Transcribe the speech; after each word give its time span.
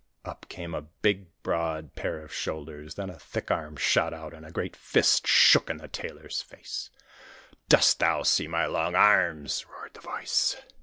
Up 0.25 0.47
came 0.49 0.73
a 0.73 0.81
big 0.81 1.27
broad 1.43 1.93
pair 1.93 2.23
of 2.23 2.33
shoulders, 2.33 2.95
then 2.95 3.11
a 3.11 3.19
thick 3.19 3.51
arm 3.51 3.75
shot 3.77 4.15
out 4.15 4.33
and 4.33 4.43
a 4.43 4.49
great 4.51 4.75
fist 4.75 5.27
shook 5.27 5.69
in 5.69 5.77
the 5.77 5.87
Tailor's 5.87 6.41
face. 6.41 6.89
'Dost 7.69 7.99
thou 7.99 8.23
see 8.23 8.47
my 8.47 8.65
long 8.65 8.95
arms?' 8.95 9.63
roared 9.69 9.93
the 9.93 9.99
voice. 10.01 10.55